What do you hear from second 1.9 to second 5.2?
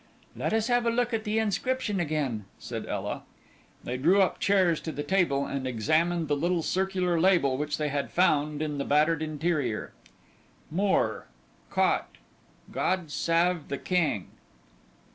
again," said Ela. They drew up chairs to the